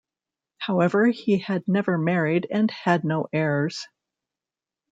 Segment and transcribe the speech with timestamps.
[0.57, 3.85] However he had never married and had no heirs.